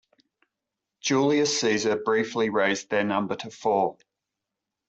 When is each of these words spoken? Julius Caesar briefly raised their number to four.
Julius 1.01 1.61
Caesar 1.61 1.95
briefly 1.95 2.49
raised 2.49 2.89
their 2.89 3.03
number 3.03 3.35
to 3.35 3.51
four. 3.51 3.99